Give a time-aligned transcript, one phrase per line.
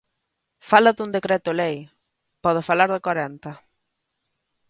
[0.69, 1.75] Fala dun decreto lei,
[2.43, 3.51] pode falar de corenta.